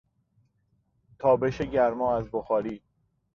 تابش 1.19 1.61
گرما 1.61 2.17
از 2.17 2.25
بخاری 2.31 2.81